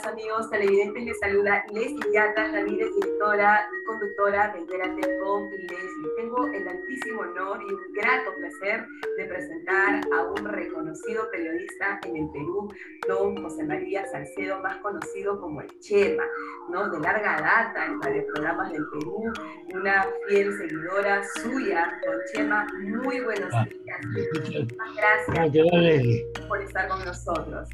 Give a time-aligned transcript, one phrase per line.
[0.00, 6.08] Amigos televidentes, les saluda Leslie Yata Ramírez, directora y conductora de Entérate con Leslie.
[6.16, 8.86] Tengo el altísimo honor y un grato placer
[9.18, 12.72] de presentar a un reconocido periodista en el Perú,
[13.06, 16.24] don José María Salcedo, más conocido como el Chema,
[16.70, 16.88] ¿no?
[16.88, 19.30] de larga data en varios programas del Perú,
[19.74, 22.66] una fiel seguidora suya, don Chema.
[22.80, 23.66] Muy buenos ah.
[23.68, 24.00] días.
[24.32, 27.68] Muchas gracias por estar con nosotros.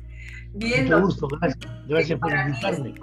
[0.54, 2.94] Bien, gusto, gracias, por invitarme.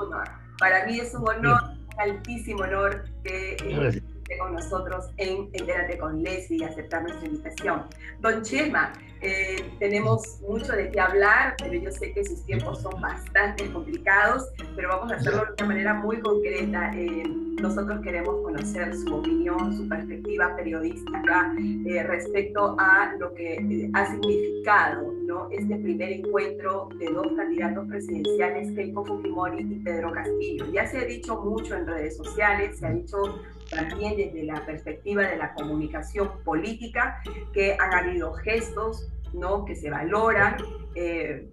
[0.58, 5.98] Para mí es un honor, un altísimo honor que eh, esté con nosotros en Entérate
[6.00, 7.84] con Leslie y aceptar nuestra invitación.
[8.22, 13.00] Don Chema, eh, tenemos mucho de qué hablar, pero yo sé que sus tiempos son
[13.00, 16.92] bastante complicados, pero vamos a hacerlo de una manera muy concreta.
[16.95, 17.23] Eh,
[17.62, 21.54] nosotros queremos conocer su opinión, su perspectiva periodística
[21.86, 25.50] eh, respecto a lo que ha significado ¿no?
[25.52, 30.66] este primer encuentro de dos candidatos presidenciales, Keiko Fujimori y Pedro Castillo.
[30.73, 35.23] Ya se ha dicho mucho en redes sociales, se ha dicho también desde la perspectiva
[35.23, 37.21] de la comunicación política,
[37.53, 39.66] que han habido gestos ¿no?
[39.66, 40.58] que se valoran,
[40.95, 41.49] eh,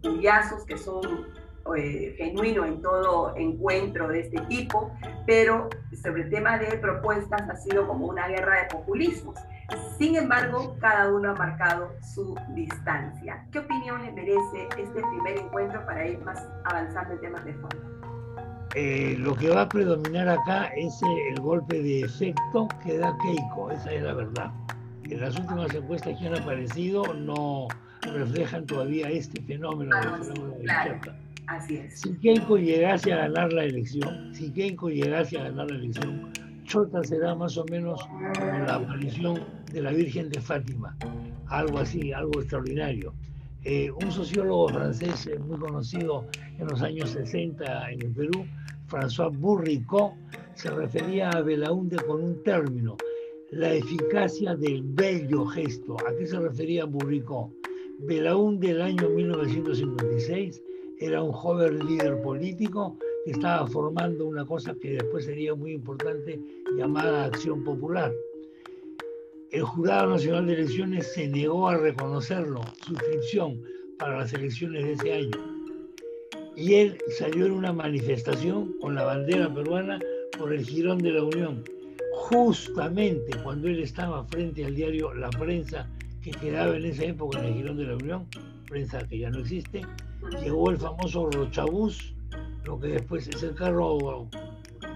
[0.67, 1.27] que son
[1.77, 4.93] eh, genuinos en todo encuentro de este tipo,
[5.27, 5.69] pero
[6.03, 9.39] sobre el tema de propuestas ha sido como una guerra de populismos.
[9.97, 13.47] Sin embargo, cada uno ha marcado su distancia.
[13.53, 18.02] ¿Qué opinión le merece este primer encuentro para ir más avanzando en temas de fondo?
[18.75, 23.71] Eh, lo que va a predominar acá es el golpe de efecto que da Keiko,
[23.71, 24.51] esa es la verdad.
[25.05, 27.69] En las últimas encuestas que han aparecido no
[28.01, 30.19] reflejan todavía este fenómeno, ah,
[30.59, 31.13] de
[31.49, 32.01] Así es.
[32.01, 36.33] Si Keiko llegase a ganar la elección, si Keiko llegase a ganar la elección,
[36.65, 40.97] Chota será más o menos como la aparición de la Virgen de Fátima,
[41.49, 43.13] algo así, algo extraordinario.
[43.65, 46.27] Eh, un sociólogo francés eh, muy conocido
[46.59, 48.47] en los años 60 en el Perú,
[48.93, 50.13] François Bourricot,
[50.55, 52.97] se refería a Belaunde con un término,
[53.51, 55.97] la eficacia del bello gesto.
[56.07, 57.51] ¿A qué se refería Bourricot?
[58.01, 60.63] Belaunde del año 1956
[60.99, 66.39] era un joven líder político que estaba formando una cosa que después sería muy importante
[66.77, 68.13] llamada Acción Popular
[69.53, 73.61] el Jurado Nacional de Elecciones se negó a reconocerlo, suscripción
[73.99, 75.52] para las elecciones de ese año.
[76.57, 79.99] Y él salió en una manifestación con la bandera peruana
[80.39, 81.65] por el Girón de la Unión,
[82.15, 85.89] justamente cuando él estaba frente al diario La Prensa,
[86.23, 88.27] que quedaba en esa época en el Girón de la Unión,
[88.69, 89.83] prensa que ya no existe,
[90.43, 92.15] llegó el famoso Rochabús,
[92.65, 94.29] lo que después es el carro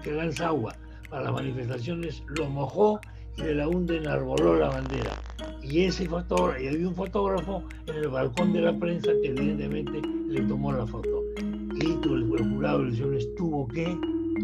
[0.03, 0.75] que lanza agua
[1.09, 2.99] para las manifestaciones, lo mojó
[3.37, 5.11] y de la UNDE enarboló la bandera.
[5.61, 10.41] Y ese y había un fotógrafo en el balcón de la prensa que evidentemente le
[10.41, 11.23] tomó la foto.
[11.79, 13.95] El, el jurado de elecciones tuvo que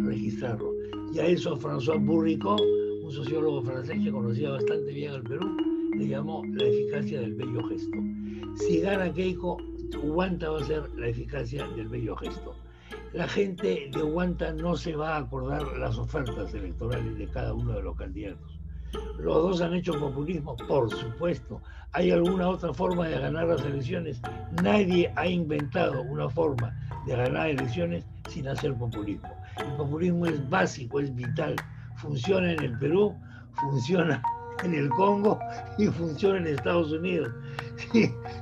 [0.03, 0.71] registrarlo.
[1.13, 2.61] Y a eso François Bourricot,
[3.03, 5.57] un sociólogo francés que conocía bastante bien al Perú,
[5.97, 7.97] le llamó la eficacia del bello gesto.
[8.55, 9.57] Si gana Keiko,
[10.03, 12.55] Huanta va a ser la eficacia del bello gesto.
[13.13, 17.73] La gente de Huanta no se va a acordar las ofertas electorales de cada uno
[17.73, 18.53] de los candidatos
[19.20, 21.62] los dos han hecho populismo, por supuesto.
[21.94, 24.22] ¿Hay alguna otra forma de ganar las elecciones?
[24.64, 29.30] Nadie ha inventado una forma de ganar elecciones sin hacer populismo.
[29.58, 31.56] El populismo es básico, es vital.
[31.98, 33.16] Funciona en el Perú,
[33.62, 34.22] funciona
[34.64, 35.40] en el Congo
[35.78, 37.31] y funciona en Estados Unidos.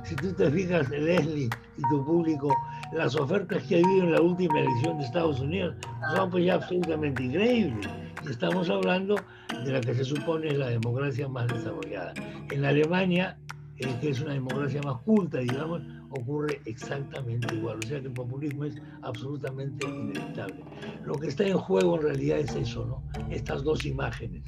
[0.04, 1.48] Si, tú te fijas, Leslie
[1.78, 2.54] y tu público,
[2.92, 5.74] las ofertas que ha habido en la última elección de Estados Unidos
[6.14, 7.88] son pues ya absolutamente increíbles.
[8.26, 9.16] Y estamos hablando
[9.64, 12.14] de la que se supone es la democracia más desarrollada.
[12.50, 13.38] En Alemania,
[13.78, 17.78] eh, que es una democracia más culta, digamos, ocurre exactamente igual.
[17.82, 20.64] O sea que el populismo es absolutamente inevitable.
[21.04, 23.02] Lo que está en juego en realidad es eso, ¿no?
[23.30, 24.42] Estas dos imágenes.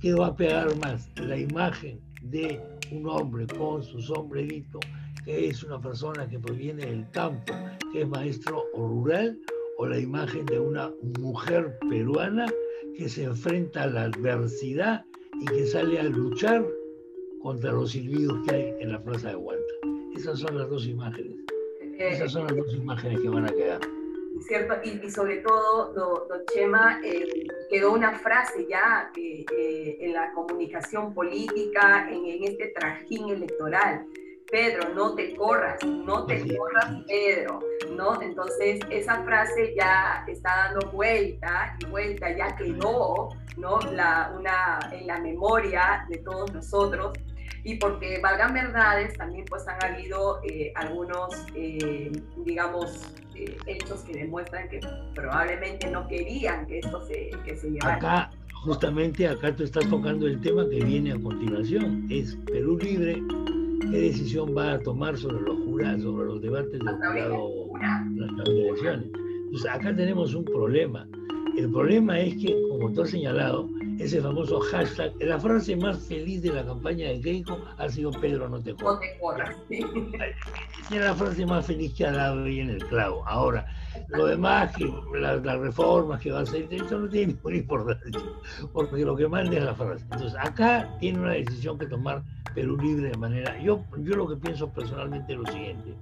[0.00, 1.08] ¿Qué va a pegar más?
[1.16, 2.60] La imagen de
[2.90, 4.80] un hombre con su sombrerito,
[5.24, 7.54] que es una persona que proviene del campo,
[7.92, 9.38] que es maestro o rural,
[9.78, 12.46] o la imagen de una mujer peruana
[12.96, 15.04] que se enfrenta a la adversidad
[15.40, 16.64] y que sale a luchar
[17.42, 19.74] contra los silbidos que hay en la plaza de Huanta.
[20.16, 21.36] Esas son las dos imágenes.
[21.98, 23.80] Esas son las dos imágenes que van a quedar.
[24.46, 24.74] ¿cierto?
[24.82, 32.08] Y, sobre todo, don, Chema, eh, quedó una frase ya eh, en la comunicación política,
[32.10, 34.06] en, en, este trajín electoral.
[34.50, 37.60] Pedro, no te corras, no te corras, Pedro,
[37.96, 38.20] ¿no?
[38.20, 43.78] Entonces, esa frase ya está dando vuelta y vuelta, ya quedó, ¿no?
[43.92, 47.12] La, una, en la memoria de todos nosotros
[47.64, 52.12] y porque valgan verdades, también pues han habido eh, algunos, eh,
[52.44, 54.80] digamos, eh, hechos que demuestran que
[55.14, 57.96] probablemente no querían que esto se, que se llevara.
[57.96, 63.22] Acá, justamente acá tú estás tocando el tema que viene a continuación, es Perú Libre,
[63.90, 67.63] qué decisión va a tomar sobre los jurados, sobre los debates del jurado
[68.16, 69.06] las elecciones.
[69.44, 71.06] Entonces acá tenemos un problema.
[71.56, 76.42] El problema es que, como tú has señalado, ese famoso hashtag, la frase más feliz
[76.42, 79.56] de la campaña de Keiko ha sido Pedro no te corras.
[79.56, 83.22] No te Es la frase más feliz que ha dado ahí en el clavo.
[83.26, 83.66] Ahora,
[84.08, 88.20] lo demás, que las, reformas que va a hacer, eso no tiene ninguna importancia,
[88.72, 90.04] porque lo que manda es la frase.
[90.10, 92.22] Entonces, acá tiene una decisión que tomar
[92.54, 93.60] Perú Libre de manera...
[93.62, 95.94] Yo, yo lo que pienso personalmente es lo siguiente.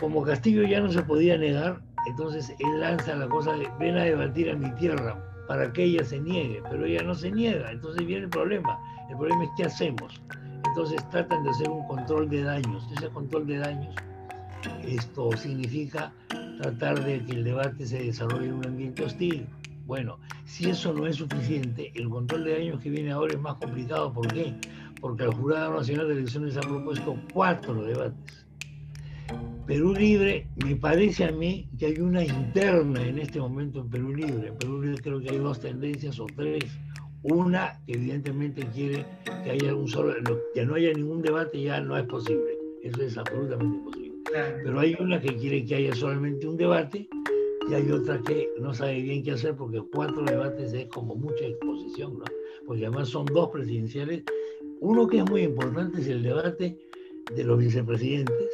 [0.00, 4.04] Como Castillo ya no se podía negar, entonces él lanza la cosa de ven a
[4.04, 8.06] debatir a mi tierra para que ella se niegue, pero ella no se niega, entonces
[8.06, 8.78] viene el problema.
[9.08, 10.20] El problema es qué hacemos.
[10.66, 12.86] Entonces tratan de hacer un control de daños.
[12.94, 13.94] Ese control de daños,
[14.82, 16.12] esto significa
[16.60, 19.46] tratar de que el debate se desarrolle en un ambiente hostil.
[19.86, 23.54] Bueno, si eso no es suficiente, el control de daños que viene ahora es más
[23.54, 24.12] complicado.
[24.12, 24.54] ¿Por qué?
[25.00, 28.45] Porque el Jurado Nacional de Elecciones ha propuesto cuatro debates
[29.66, 34.14] Perú Libre, me parece a mí que hay una interna en este momento en Perú
[34.14, 34.48] Libre.
[34.48, 36.64] En Perú Libre creo que hay dos tendencias o tres.
[37.22, 39.04] Una que evidentemente quiere
[39.42, 40.14] que haya un solo,
[40.54, 42.56] que no haya ningún debate ya no es posible.
[42.84, 44.12] Eso es absolutamente imposible.
[44.62, 47.08] Pero hay una que quiere que haya solamente un debate
[47.68, 51.44] y hay otra que no sabe bien qué hacer porque cuatro debates es como mucha
[51.44, 52.24] exposición, ¿no?
[52.66, 54.22] Porque además son dos presidenciales.
[54.78, 56.78] Uno que es muy importante es el debate
[57.34, 58.52] de los vicepresidentes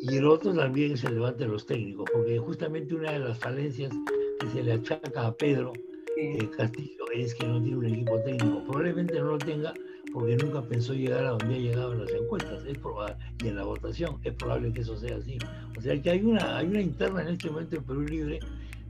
[0.00, 3.38] y el otro también es el debate de los técnicos, porque justamente una de las
[3.38, 3.92] falencias
[4.40, 5.72] que se le achaca a Pedro
[6.18, 8.62] eh, Castillo es que no tiene un equipo técnico.
[8.64, 9.74] Probablemente no lo tenga
[10.12, 13.56] porque nunca pensó llegar a donde ha llegado en las encuestas es probable, y en
[13.56, 14.18] la votación.
[14.24, 15.38] Es probable que eso sea así.
[15.76, 18.40] O sea que hay una, hay una interna en este momento en Perú Libre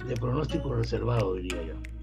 [0.06, 1.95] de pronóstico reservado, diría yo.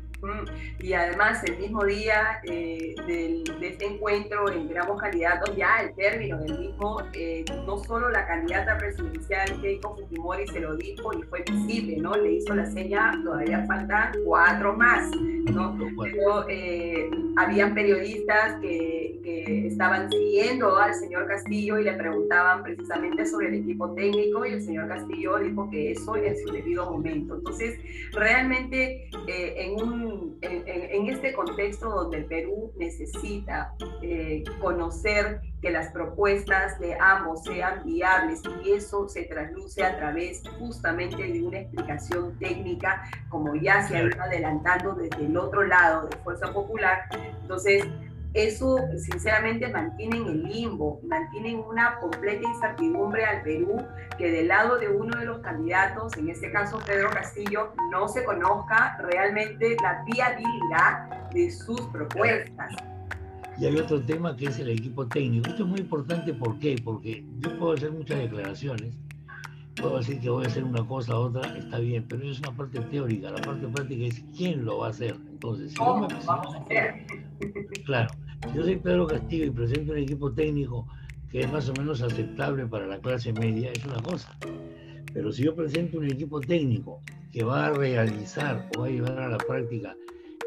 [0.79, 6.39] Y además, el mismo día eh, de este encuentro entre ambos candidatos, ya al término
[6.39, 11.43] del mismo, eh, no solo la candidata presidencial Keiko Fujimori se lo dijo y fue
[11.43, 12.15] visible, ¿no?
[12.15, 15.77] Le hizo la seña, todavía faltan cuatro más, ¿no?
[16.01, 23.25] Pero eh, habían periodistas que, que estaban siguiendo al señor Castillo y le preguntaban precisamente
[23.25, 27.35] sobre el equipo técnico y el señor Castillo dijo que eso en su debido momento.
[27.35, 27.79] Entonces,
[28.11, 36.79] realmente en un en, este contexto donde el Perú necesita eh, conocer que las propuestas
[36.79, 43.09] de ambos sean viables y eso se trasluce a través justamente de una explicación técnica,
[43.29, 47.07] como ya se ha ido adelantando desde el otro lado de Fuerza Popular.
[47.41, 47.85] Entonces,
[48.33, 53.77] eso sinceramente mantiene en el limbo, mantienen una completa incertidumbre al Perú
[54.17, 58.23] que del lado de uno de los candidatos, en este caso Pedro Castillo, no se
[58.23, 62.75] conozca realmente la viabilidad de sus propuestas.
[63.59, 65.49] Y hay otro tema que es el equipo técnico.
[65.49, 66.75] Esto es muy importante, ¿por qué?
[66.83, 68.95] Porque yo puedo hacer muchas declaraciones,
[69.75, 72.51] puedo decir que voy a hacer una cosa, otra, está bien, pero eso es una
[72.51, 73.29] parte teórica.
[73.29, 75.15] La parte práctica es quién lo va a hacer.
[75.29, 77.05] Entonces, si ¿Cómo me vamos a hacer?
[77.85, 78.09] Claro,
[78.53, 80.87] yo soy Pedro Castillo y presento un equipo técnico
[81.31, 84.37] que es más o menos aceptable para la clase media, es una cosa.
[85.13, 89.19] Pero si yo presento un equipo técnico que va a realizar o va a llevar
[89.19, 89.95] a la práctica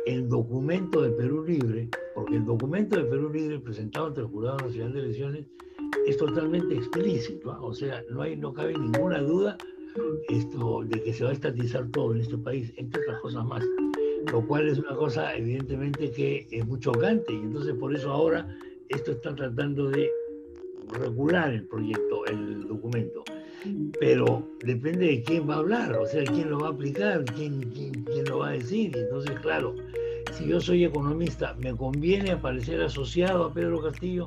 [0.06, 4.58] el documento de Perú Libre, porque el documento de Perú Libre presentado ante el Jurado
[4.58, 5.46] Nacional de Elecciones
[6.06, 7.60] es totalmente explícito, ¿ah?
[7.60, 9.56] o sea, no, hay, no cabe ninguna duda
[10.88, 13.64] de que se va a estatizar todo en este país, entre otras cosas más
[14.30, 18.47] lo cual es una cosa evidentemente que es muy chocante y entonces por eso ahora
[18.88, 20.11] esto está tratando de
[20.92, 23.25] regular el proyecto, el documento.
[23.99, 27.61] Pero depende de quién va a hablar, o sea, quién lo va a aplicar, quién,
[27.73, 28.92] quién, lo va a decir.
[28.95, 29.75] Y entonces, claro,
[30.33, 34.25] si yo soy economista, ¿me conviene aparecer asociado a Pedro Castillo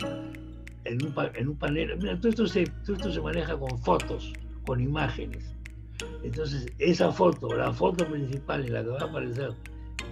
[0.84, 1.98] en un, en un panel?
[1.98, 4.34] Mira, todo esto, se, todo esto se maneja con fotos,
[4.66, 5.56] con imágenes.
[6.24, 9.54] Entonces, esa foto, la foto principal en la que va a aparecer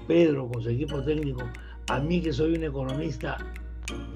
[0.08, 1.44] Pedro con su equipo técnico,
[1.90, 3.38] a mí que soy un economista,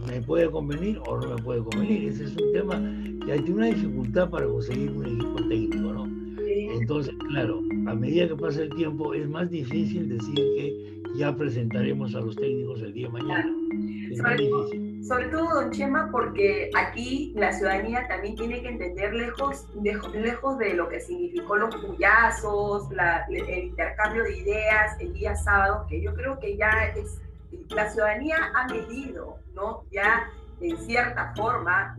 [0.08, 2.10] ¿me puede convenir o no me puede convenir?
[2.10, 2.82] Ese es un tema
[3.26, 6.22] que hay una dificultad para conseguir un equipo técnico, ¿no?
[6.80, 12.16] Entonces, claro, a medida que pasa el tiempo es más difícil decir que ya presentaremos
[12.16, 13.56] a los técnicos el día de mañana.
[15.08, 20.74] Sobre, todo, don Chema, porque aquí la ciudadanía también tiene que entender lejos, lejos, de
[20.74, 22.88] lo que significó los puyazos,
[23.30, 27.20] el intercambio de ideas el día sábado, que yo creo que ya es,
[27.70, 29.84] la ciudadanía ha medido, ¿no?
[29.92, 30.30] Ya
[30.62, 31.98] en cierta forma,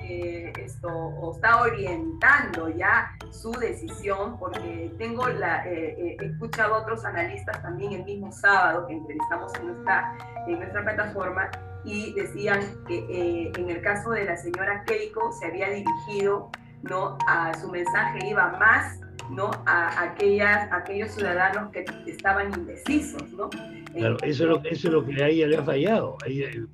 [0.00, 6.78] eh, esto, o está orientando ya su decisión, porque tengo la, eh, eh, escuchado a
[6.82, 11.50] otros analistas también el mismo sábado que entrevistamos en nuestra, en nuestra plataforma
[11.88, 16.50] y decían que en el caso de la señora Keiko se había dirigido,
[16.82, 17.16] ¿no?
[17.26, 19.50] A su mensaje iba más ¿no?
[19.66, 23.22] a aquellas, aquellos ciudadanos que estaban indecisos.
[23.32, 23.50] ¿no?
[23.94, 26.16] Claro, eso es, lo, eso es lo que a ella le ha fallado,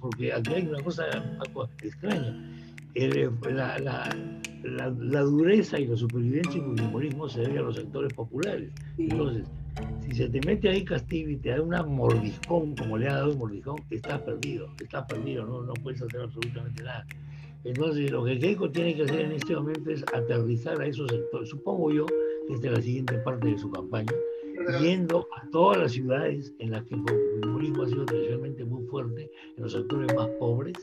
[0.00, 1.04] porque aquí hay una cosa
[1.83, 2.35] extraña
[2.94, 8.12] la, la, la, dureza y la supervivencia y el humorismo se debe a los sectores
[8.14, 8.71] populares.
[8.99, 9.47] Entonces,
[10.04, 13.33] si se te mete ahí Castillo y te da una mordiscón, como le ha dado
[13.33, 17.07] un mordiscón, estás perdido, estás perdido, no, no puedes hacer absolutamente nada.
[17.64, 21.49] Entonces, lo que Keiko tiene que hacer en este momento es aterrizar a esos sectores.
[21.49, 22.07] Supongo yo
[22.47, 24.12] que esta es la siguiente parte de su campaña,
[24.81, 29.31] yendo a todas las ciudades en las que el humorismo ha sido tradicionalmente muy fuerte,
[29.57, 30.75] en los sectores más pobres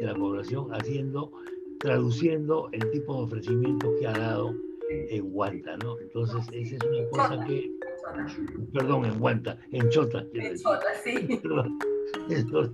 [0.00, 1.32] de la población, haciendo
[1.78, 4.54] traduciendo el tipo de ofrecimiento que ha dado
[4.90, 5.98] en Guanta, ¿no?
[6.00, 7.70] Entonces, esa es una cosa que...
[8.72, 10.24] Perdón, en Guanta, en Chota.
[10.34, 11.40] En Chota, sí.
[12.30, 12.70] Eso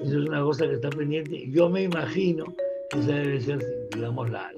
[0.00, 1.48] es una cosa que está pendiente.
[1.50, 2.44] Yo me imagino
[2.90, 4.52] que esa debe ser, digamos, la,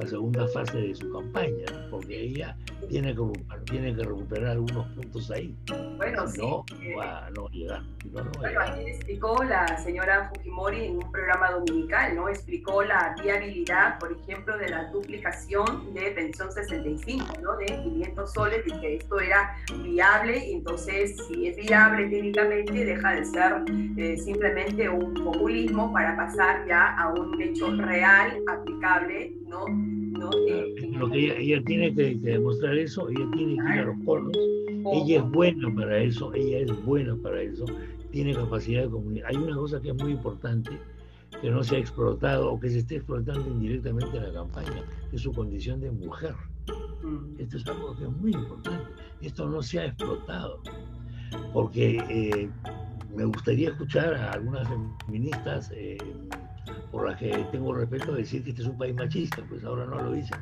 [0.00, 2.56] la segunda fase de su campaña, porque ella
[2.88, 3.22] tiene que,
[3.70, 5.54] tiene que recuperar algunos puntos ahí.
[5.96, 6.40] Bueno, sí.
[6.40, 6.64] No
[6.98, 7.82] va a no llegar.
[8.12, 12.28] bueno, ayer explicó la señora Fujimori en un programa dominical, ¿no?
[12.28, 17.56] Explicó la viabilidad, por ejemplo, de la duplicación de pensión 65, ¿no?
[17.56, 23.12] De 500 soles, y que esto era viable, y entonces, si es viable técnicamente, deja
[23.12, 23.64] de ser
[23.96, 30.30] eh, simplemente un populismo para pasar ya a un hecho real, aplicable, ¿no?
[30.98, 34.36] Lo que ella, tiene que, demostrar eso, ella tiene que ir a los colos,
[34.92, 37.64] ella es buena para eso, ella es buena para eso,
[38.10, 39.30] tiene capacidad de comunicar.
[39.30, 40.70] Hay una cosa que es muy importante,
[41.40, 45.16] que no se ha explotado o que se esté explotando indirectamente en la campaña, que
[45.16, 46.34] es su condición de mujer.
[47.02, 47.40] Mm.
[47.40, 48.90] Esto es algo que es muy importante.
[49.20, 50.60] Esto no se ha explotado,
[51.52, 52.48] porque eh,
[53.16, 54.68] me gustaría escuchar a algunas
[55.06, 55.98] feministas eh,
[57.00, 60.02] por la que tengo respeto decir que este es un país machista, pues ahora no
[60.02, 60.38] lo dicen.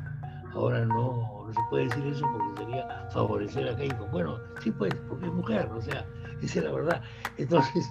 [0.53, 4.09] Ahora no, no se puede decir eso porque sería favorecer a Keiko.
[4.11, 6.05] Bueno, sí pues, porque es mujer, o sea,
[6.43, 7.03] esa es la verdad.
[7.37, 7.89] Entonces,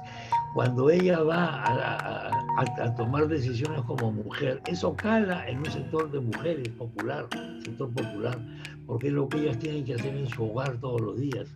[0.54, 6.68] cuando ella va a, tomar decisiones como mujer, eso cala en un sector de mujeres
[6.70, 7.26] popular,
[7.64, 8.38] sector popular,
[8.86, 11.48] porque es lo que ellas tienen que hacer en su hogar todos los días,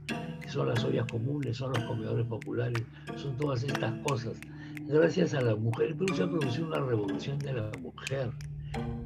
[0.47, 2.83] son las ollas comunes, son los comedores populares,
[3.17, 4.33] son todas estas cosas
[4.91, 5.95] gracias a la mujer.
[5.97, 8.31] Pero se ha producido una revolución de la mujer.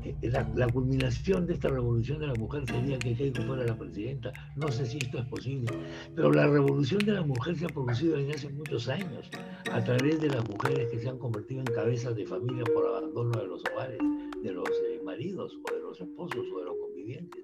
[0.04, 3.78] Eh, eh, la, culminación de esta revolución de la mujer sería que Keiko fuera la
[3.78, 4.32] presidenta.
[4.56, 5.72] No sé si esto es posible,
[6.16, 9.30] pero la revolución de la mujer se ha producido desde hace muchos años
[9.72, 13.40] a través de las mujeres que se han convertido en cabezas de familia por abandono
[13.40, 13.98] de los hogares,
[14.44, 17.44] de los eh, maridos o de los esposos o de los convivientes,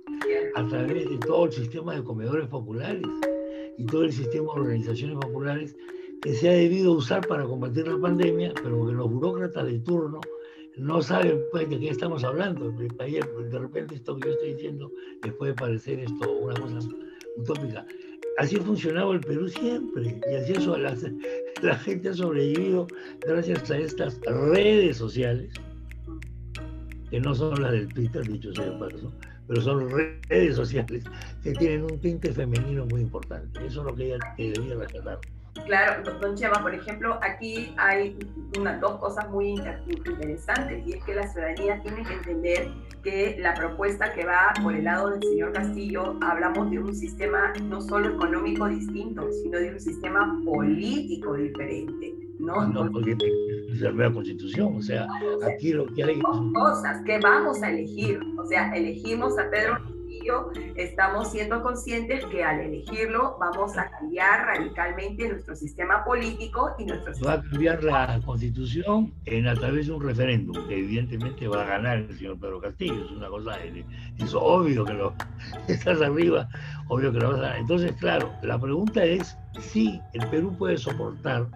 [0.55, 3.07] a través de todo el sistema de comedores populares
[3.77, 5.75] y todo el sistema de organizaciones populares
[6.21, 10.21] que se ha debido usar para combatir la pandemia, pero que los burócratas de turno
[10.77, 12.71] no saben pues, de qué estamos hablando.
[12.71, 14.91] De repente esto que yo estoy diciendo
[15.23, 16.79] les puede parecer esto una cosa
[17.37, 17.85] utópica.
[18.37, 20.95] Así ha funcionado el Perú siempre y así eso, la,
[21.61, 22.87] la gente ha sobrevivido
[23.27, 25.51] gracias a estas redes sociales,
[27.09, 29.11] que no son las del Twitter, dicho sea de paso,
[29.47, 31.03] pero son redes sociales
[31.43, 33.59] que tienen un tinte femenino muy importante.
[33.65, 35.19] Eso es lo que ella que debía rescatar.
[35.65, 38.17] Claro, don Chema, por ejemplo, aquí hay
[38.59, 39.55] unas dos cosas muy
[39.87, 42.67] interesantes y es que la ciudadanía tiene que entender
[43.03, 47.53] que la propuesta que va por el lado del señor Castillo, hablamos de un sistema
[47.63, 52.15] no solo económico distinto, sino de un sistema político diferente.
[52.39, 53.15] No, no porque
[53.69, 55.07] es la nueva constitución, o sea,
[55.47, 56.19] aquí lo que hay...
[56.53, 59.77] Cosas que vamos a elegir, o sea, elegimos a Pedro
[60.75, 67.13] estamos siendo conscientes que al elegirlo vamos a cambiar radicalmente nuestro sistema político y nuestro
[67.25, 71.65] Va a cambiar la constitución en, a través de un referéndum, que evidentemente va a
[71.65, 75.13] ganar el señor Pedro Castillo, es una cosa, es obvio que lo
[75.67, 76.47] estás arriba,
[76.87, 77.57] obvio que lo vas a ganar.
[77.57, 81.47] Entonces, claro, la pregunta es si el Perú puede soportar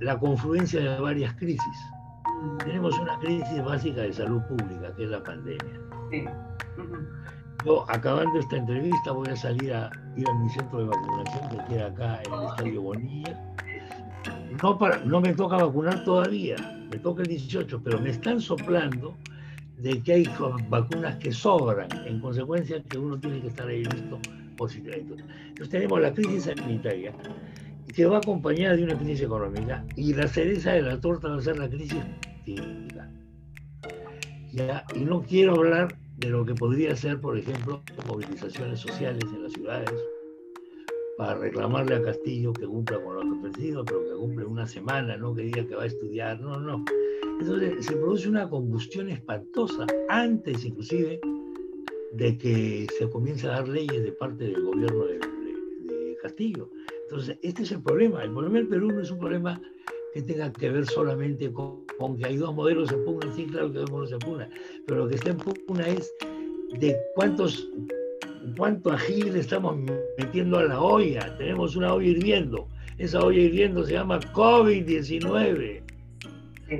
[0.00, 1.78] la confluencia de varias crisis.
[2.64, 5.80] Tenemos una crisis básica de salud pública, que es la pandemia.
[6.10, 6.24] Sí
[7.64, 11.74] Yo, acabando esta entrevista, voy a salir a ir a mi centro de vacunación que
[11.74, 13.38] queda acá en el Estadio Bonilla.
[14.62, 16.56] No, para, no me toca vacunar todavía,
[16.90, 19.16] me toca el 18, pero me están soplando
[19.78, 20.30] de que hay
[20.68, 24.18] vacunas que sobran, en consecuencia que uno tiene que estar ahí listo
[24.56, 25.16] positivo.
[25.48, 27.12] Entonces tenemos la crisis sanitaria,
[27.94, 31.40] que va acompañada de una crisis económica, y la cereza de la torta va a
[31.40, 32.02] ser la crisis
[32.44, 33.10] política.
[34.52, 34.84] ¿Ya?
[34.94, 39.52] Y no quiero hablar de lo que podría ser, por ejemplo, movilizaciones sociales en las
[39.52, 39.90] ciudades,
[41.16, 45.34] para reclamarle a Castillo que cumpla con lo ofrecido, pero que cumple una semana, no
[45.34, 46.84] que diga que va a estudiar, no, no.
[47.40, 51.20] Entonces se produce una combustión espantosa, antes inclusive
[52.12, 56.70] de que se comience a dar leyes de parte del gobierno de, de Castillo.
[57.04, 58.22] Entonces, este es el problema.
[58.22, 59.60] El problema del Perú no es un problema
[60.12, 61.84] que tenga que ver solamente con,
[62.18, 64.50] que hay dos modelos en pugna, sí, claro que hay dos modelos en pugna,
[64.86, 66.12] pero lo que está en pugna es
[66.78, 67.68] de cuántos,
[68.56, 69.76] cuánto ají le estamos
[70.18, 71.36] metiendo a la olla.
[71.36, 72.68] Tenemos una olla hirviendo.
[72.98, 75.82] Esa olla hirviendo se llama COVID-19,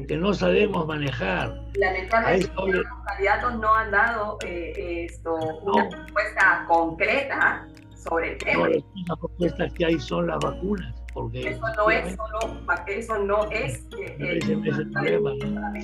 [0.06, 1.60] que no sabemos manejar.
[1.74, 8.68] Lamentablemente, los candidatos no han dado eh, esto, una respuesta concreta sobre el tema.
[8.68, 8.74] No,
[9.08, 13.86] las propuestas que hay son las vacunas porque eso no es solo, eso no es,
[13.98, 15.30] eh, ese, el, ese problema,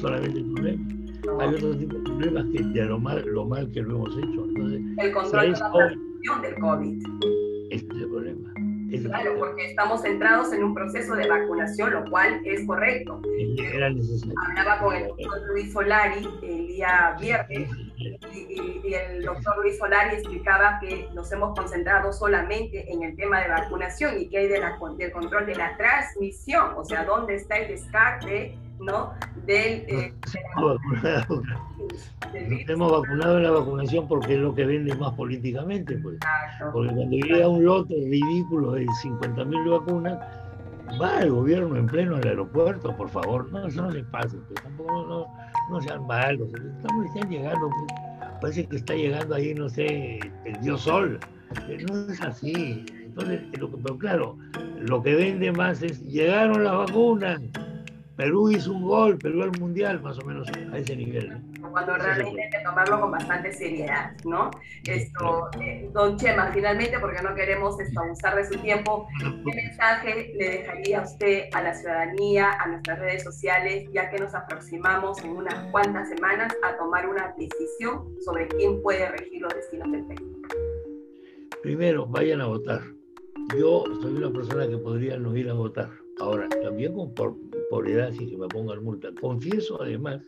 [0.00, 0.84] solamente el problema.
[1.40, 4.44] Hay otro tipo de problemas que de lo mal, lo mal que lo hemos hecho.
[4.44, 7.02] Entonces, el control de la transmisión del COVID.
[7.70, 8.15] Este es el.
[9.04, 13.20] Claro, porque estamos centrados en un proceso de vacunación, lo cual es correcto.
[13.58, 13.88] Era.
[14.48, 20.78] Hablaba con el doctor Luis Solari el día viernes y, el doctor Luis Solari explicaba
[20.80, 24.78] que nos hemos concentrado solamente en el tema de vacunación y que hay de la,
[24.96, 29.12] del control de la transmisión, o sea, dónde está el descarte ¿no?
[29.44, 29.84] del...
[29.88, 30.14] Eh,
[32.34, 36.18] hemos vacunado en la vacunación porque es lo que vende más políticamente, pues.
[36.72, 40.18] Porque cuando llega un lote ridículo de 50.000 vacunas,
[41.00, 43.50] va el gobierno en pleno al aeropuerto, por favor.
[43.52, 44.62] No, eso no se pase, pues.
[44.62, 45.26] tampoco no,
[45.70, 46.48] no sean malos.
[46.48, 48.00] Estamos están llegando, pues,
[48.40, 51.18] parece que está llegando ahí, no sé, el dios sol.
[51.68, 52.84] Eh, no es así.
[52.90, 54.36] Entonces, pero claro,
[54.80, 57.40] lo que vende más es, llegaron las vacunas,
[58.16, 61.38] Perú hizo un gol, Perú al mundial, más o menos a ese nivel.
[61.70, 64.50] Cuando realmente hay que tomarlo con bastante seriedad, ¿no?
[64.86, 69.06] Esto, eh, don Chema, finalmente, porque no queremos esto, abusar de su tiempo,
[69.44, 74.34] ¿qué mensaje le dejaría usted a la ciudadanía, a nuestras redes sociales, ya que nos
[74.34, 79.92] aproximamos en unas cuantas semanas a tomar una decisión sobre quién puede regir los destinos
[79.92, 80.22] del país?
[81.62, 82.80] Primero, vayan a votar.
[83.58, 85.90] Yo soy una persona que podría no ir a votar.
[86.18, 87.36] Ahora, también por,
[87.70, 89.08] por edad, si que me pongan multa.
[89.20, 90.22] Confieso además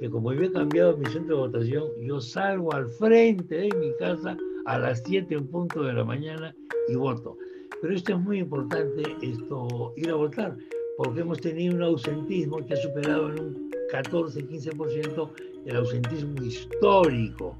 [0.00, 3.92] que como yo he cambiado mi centro de votación, yo salgo al frente de mi
[3.98, 6.54] casa a las 7 en punto de la mañana
[6.88, 7.36] y voto.
[7.80, 10.56] Pero esto es muy importante, esto, ir a votar,
[10.98, 15.30] porque hemos tenido un ausentismo que ha superado en un 14-15%
[15.66, 17.56] el ausentismo histórico,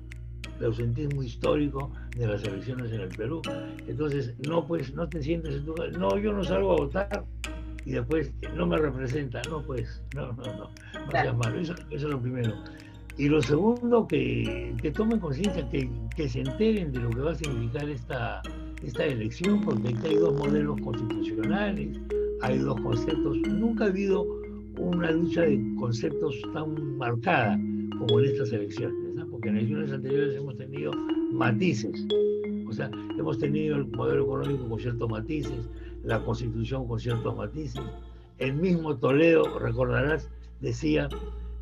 [0.59, 3.43] el ausentismo histórico de las elecciones en el Perú.
[3.87, 5.63] Entonces, no, pues, no te sientes
[5.99, 7.25] No, yo no salgo a votar
[7.87, 9.41] y después no me representa.
[9.49, 10.71] No, pues, no, no, no,
[11.07, 11.61] no sea malo.
[11.61, 12.53] Eso, es lo primero.
[13.17, 17.31] Y lo segundo, que, que tomen conciencia, que, que, se enteren de lo que va
[17.31, 18.43] a significar esta,
[18.83, 21.99] esta elección, porque aquí hay dos modelos constitucionales,
[22.43, 23.39] hay dos conceptos.
[23.49, 24.27] Nunca ha habido
[24.79, 27.57] una lucha de conceptos tan marcada
[27.99, 29.27] como en estas elecciones, ¿no?
[29.29, 30.93] porque en elecciones anteriores hemos tenido
[31.33, 32.07] matices.
[32.69, 35.69] O sea, hemos tenido el modelo económico con ciertos matices,
[36.07, 37.83] la constitución con ciertos matices.
[38.39, 41.09] El mismo Toledo, recordarás, decía,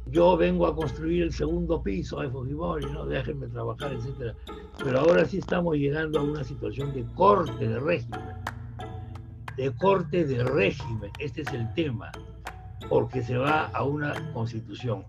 [0.07, 4.37] yo vengo a construir el segundo piso de Fujimori, no déjenme trabajar, etc.
[4.83, 8.21] Pero ahora sí estamos llegando a una situación de corte de régimen,
[9.57, 12.13] de corte de régimen, este es el tema,
[12.91, 15.05] porque se va a una constitución.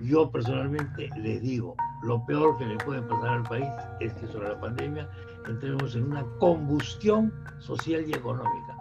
[0.00, 3.68] Yo personalmente les digo, lo peor que le puede pasar al país
[4.00, 5.08] es que sobre la pandemia
[5.48, 8.76] entremos en una combustión social y económica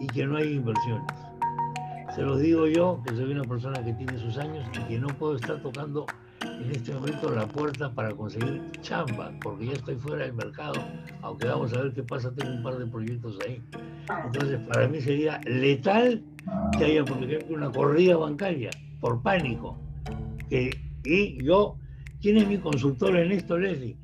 [0.00, 1.06] y que no hay inversiones.
[2.14, 5.08] Se lo digo yo, que soy una persona que tiene sus años y que no
[5.08, 6.06] puedo estar tocando
[6.42, 10.80] en este momento la puerta para conseguir chamba, porque ya estoy fuera del mercado,
[11.22, 13.62] aunque vamos a ver qué pasa, tengo un par de proyectos ahí.
[14.24, 16.22] Entonces, para mí sería letal
[16.78, 19.76] que haya, por ejemplo, una corrida bancaria por pánico.
[20.48, 20.70] Que,
[21.04, 21.76] y yo,
[22.26, 23.96] ¿quién es mi consultor en esto, Leslie?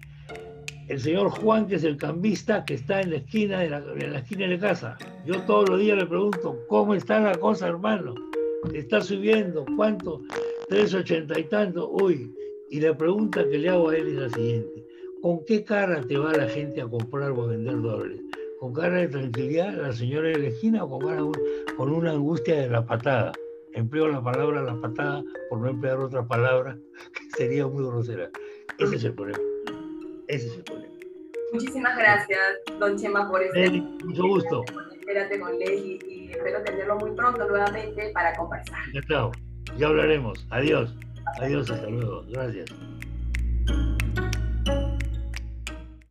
[0.87, 4.13] el señor Juan, que es el cambista que está en la esquina de la, en
[4.13, 4.97] la esquina de casa.
[5.27, 8.15] Yo todos los días le pregunto, ¿cómo está la cosa, hermano?
[8.73, 9.65] ¿Está subiendo?
[9.75, 10.23] ¿Cuánto?
[10.69, 11.91] 380 y tanto.
[11.91, 12.33] Uy,
[12.71, 14.87] y la pregunta que le hago a él es la siguiente.
[15.21, 18.21] ¿Con qué cara te va la gente a comprar o a vender dólares?
[18.61, 21.23] ¿Con cara de tranquilidad la señora de la esquina o con, cara,
[21.77, 23.33] con una angustia de la patada?
[23.75, 26.77] Empleo la palabra la patada por no emplear otra palabra
[27.15, 28.31] que sería muy grosera.
[28.79, 29.39] Ese es el problema.
[30.29, 30.93] Ese es el problema.
[31.53, 32.41] Muchísimas gracias,
[32.81, 33.83] don Chema, por este.
[34.05, 34.65] mucho gusto.
[34.99, 38.79] Espérate con Leslie y espero tenerlo muy pronto nuevamente para conversar.
[38.95, 39.31] Ya,
[39.77, 40.47] ya hablaremos.
[40.51, 40.97] Adiós.
[41.41, 42.25] Adiós, hasta luego.
[42.31, 42.71] Gracias.